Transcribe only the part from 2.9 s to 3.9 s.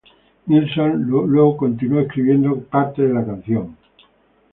de la canción.